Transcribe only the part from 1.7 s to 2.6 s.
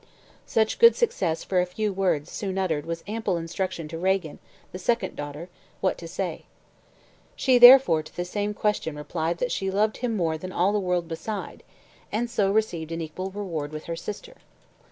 words soon